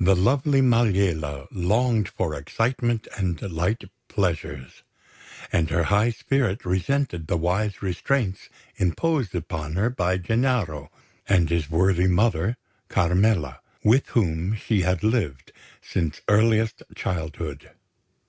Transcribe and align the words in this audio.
The 0.00 0.16
lovely 0.16 0.60
Maliella 0.60 1.46
longed 1.52 2.08
for 2.08 2.34
excitement 2.34 3.06
and 3.16 3.40
light 3.40 3.84
pleasures; 4.08 4.82
and 5.52 5.70
her 5.70 5.84
high 5.84 6.10
spirit 6.10 6.64
resented 6.64 7.28
the 7.28 7.36
wise 7.36 7.82
restraints 7.82 8.48
imposed 8.74 9.32
upon 9.36 9.74
her 9.76 9.90
by 9.90 10.18
Gennaro 10.18 10.90
and 11.28 11.48
his 11.48 11.70
worthy 11.70 12.08
mother, 12.08 12.56
Carmela, 12.88 13.60
with 13.84 14.08
whom 14.08 14.56
she 14.56 14.80
had 14.80 15.04
lived 15.04 15.52
since 15.80 16.20
earliest 16.26 16.82
childhood. 16.96 17.70